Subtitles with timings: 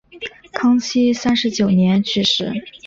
[0.51, 2.51] 康熙三十九年去世。